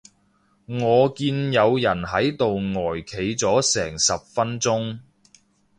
[0.65, 4.97] 我見有人喺度呆企咗成十分鐘